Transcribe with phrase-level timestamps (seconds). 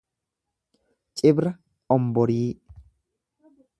[1.17, 1.51] Cibra
[1.95, 2.49] omborii